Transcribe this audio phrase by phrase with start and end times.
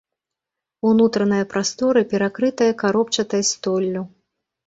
[0.91, 4.01] Унутраная прастора перакрытая каробчатай столлю.